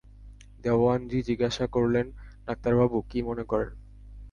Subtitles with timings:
[0.63, 2.05] দেওয়ানজি জিজ্ঞাসা করলেন,
[2.47, 3.69] ডাক্তারবাবু, কী মনে করেন?